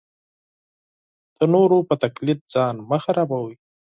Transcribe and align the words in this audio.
د 1.37 1.39
نورو 1.53 1.77
په 1.87 1.95
تقلید 2.03 2.39
ځان 2.53 2.75
مه 2.89 2.97
خرابوئ. 3.03 3.55